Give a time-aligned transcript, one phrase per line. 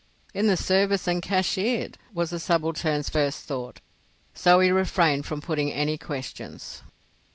[0.33, 3.81] "In the service and cashiered," was the subaltern's first thought,
[4.33, 6.81] so he refrained from putting any questions.